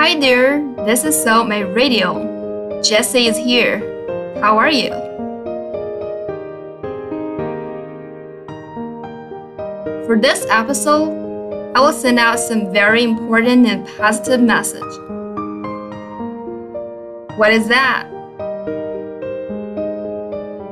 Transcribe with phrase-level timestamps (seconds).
[0.00, 2.80] Hi there, this is Soulmate Radio.
[2.82, 3.80] Jesse is here.
[4.40, 4.88] How are you?
[10.06, 11.10] For this episode,
[11.76, 14.80] I will send out some very important and positive message.
[17.36, 18.08] What is that?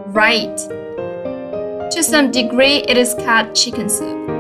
[0.07, 0.57] Right.
[1.91, 4.31] To some degree, it is called chicken soup.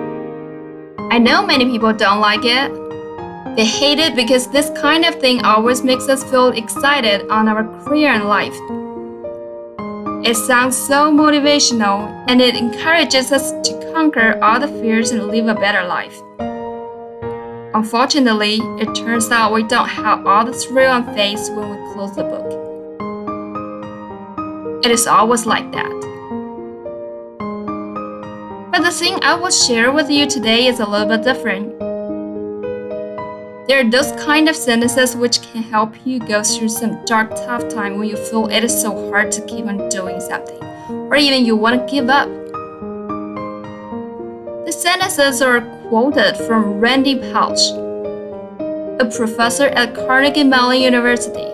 [1.12, 2.77] I know many people don't like it.
[3.58, 7.64] They hate it because this kind of thing always makes us feel excited on our
[7.82, 8.54] career and life.
[10.24, 15.48] It sounds so motivational and it encourages us to conquer all the fears and live
[15.48, 16.22] a better life.
[17.74, 22.14] Unfortunately, it turns out we don't have all the thrill and faith when we close
[22.14, 22.46] the book.
[24.84, 25.90] It is always like that.
[28.70, 31.87] But the thing I will share with you today is a little bit different.
[33.68, 37.68] There are those kind of sentences which can help you go through some dark, tough
[37.68, 41.44] time when you feel it is so hard to keep on doing something, or even
[41.44, 42.30] you want to give up.
[44.64, 47.60] The sentences are quoted from Randy Pausch,
[49.00, 51.52] a professor at Carnegie Mellon University,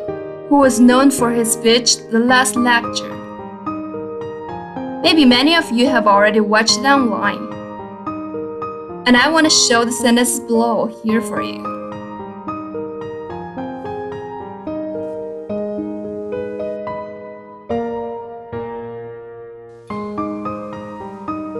[0.48, 3.10] who was known for his speech The Last Lecture.
[5.02, 7.52] Maybe many of you have already watched it online.
[9.04, 11.83] And I want to show the sentences below here for you.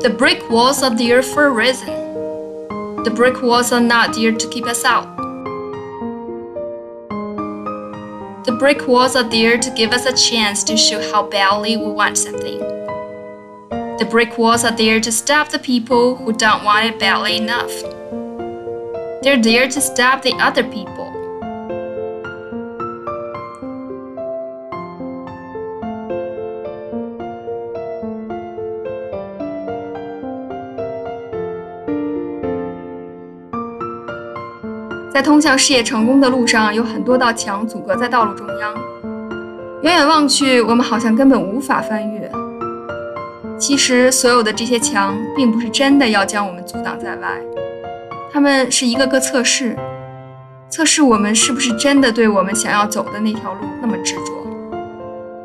[0.04, 1.86] The brick walls are there for a reason.
[3.04, 5.06] The brick walls are not there to keep us out.
[8.44, 11.86] The brick walls are there to give us a chance to show how badly we
[11.86, 12.58] want something.
[13.96, 17.72] The brick walls are there to stop the people who don't want it badly enough.
[19.22, 21.03] They're there to stop the other people.
[35.14, 38.74] 在通向事业成功的路上，有很多道墙阻隔在道路中央。
[39.82, 42.28] 远远望去，我们好像根本无法翻越。
[43.56, 47.40] 其实，所有的这些墙并不是真的要将我们阻挡在外，
[48.32, 49.78] 它们是一个个测试，
[50.68, 54.32] 测试我们是不是真的对我们想要走的那条路那么执着，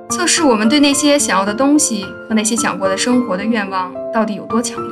[0.10, 4.92] 测试我们对那些想要的东西和那些想过的生活的愿望到底有多强烈。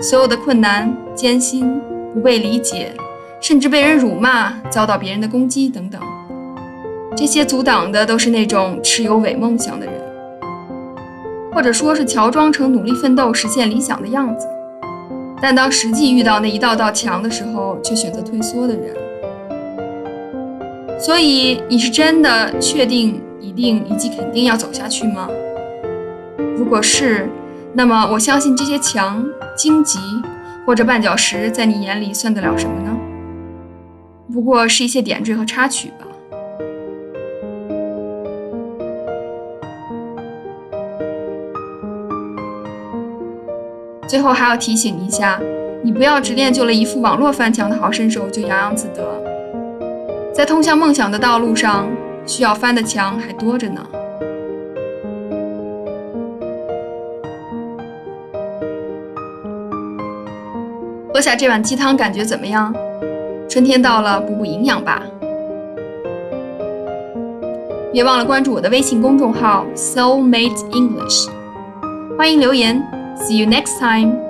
[0.00, 1.78] 所有的困难、艰辛。
[2.14, 2.92] 不被理解，
[3.40, 6.00] 甚至被人辱骂，遭到别人的攻击等等，
[7.16, 9.94] 这些阻挡的都是那种持有伪梦想的人，
[11.52, 14.46] 或者说是乔装成努力奋斗实现理想的样子，
[15.40, 18.94] 但当实际遇到那一道道墙的时候，却选择退缩的人。
[20.98, 25.28] 所以，你是真的确定、一定以及肯定要走下去吗？
[26.58, 27.26] 如果是，
[27.72, 29.24] 那么我相信这些墙
[29.56, 29.98] 荆棘。
[30.70, 32.96] 或者绊脚石，在你眼里算得了什么呢？
[34.32, 36.06] 不过是一些点缀和插曲吧。
[44.06, 45.40] 最后还要提醒一下，
[45.82, 49.02] 你不要只练就了一副网络翻墙的好身手就洋洋自得，
[50.32, 51.88] 在通向梦想的道路上，
[52.24, 53.84] 需要翻的墙还多着呢。
[61.20, 62.74] 喝下这碗鸡汤，感觉怎么样？
[63.46, 65.02] 春天到了，补补营养吧。
[67.92, 71.28] 别忘了关注我的微信公众号 Soulmate English，
[72.16, 72.82] 欢迎留言。
[73.18, 74.29] See you next time.